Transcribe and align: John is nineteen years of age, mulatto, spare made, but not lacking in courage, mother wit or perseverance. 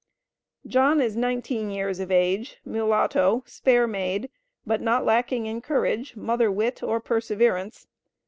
John 0.65 0.99
is 0.99 1.15
nineteen 1.15 1.69
years 1.69 1.99
of 1.99 2.09
age, 2.09 2.57
mulatto, 2.65 3.43
spare 3.45 3.85
made, 3.85 4.31
but 4.65 4.81
not 4.81 5.05
lacking 5.05 5.45
in 5.45 5.61
courage, 5.61 6.15
mother 6.15 6.51
wit 6.51 6.81
or 6.81 6.99
perseverance. 6.99 7.85